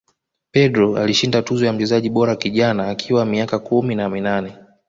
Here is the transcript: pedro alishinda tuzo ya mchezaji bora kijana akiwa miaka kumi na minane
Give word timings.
pedro 0.51 0.97
alishinda 0.97 1.41
tuzo 1.41 1.65
ya 1.65 1.73
mchezaji 1.73 2.09
bora 2.09 2.35
kijana 2.35 2.87
akiwa 2.87 3.25
miaka 3.25 3.59
kumi 3.59 3.95
na 3.95 4.09
minane 4.09 4.57